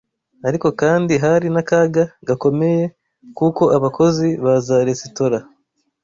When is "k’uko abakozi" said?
3.35-4.27